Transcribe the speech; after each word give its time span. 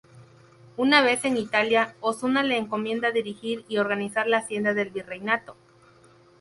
Una 0.77 1.03
vez 1.03 1.25
en 1.25 1.37
Italia, 1.37 1.95
Osuna 1.99 2.41
le 2.41 2.57
encomienda 2.57 3.11
dirigir 3.11 3.63
y 3.67 3.77
organizar 3.77 4.25
la 4.25 4.39
Hacienda 4.39 4.73
del 4.73 4.89
Virreinato. 4.89 5.55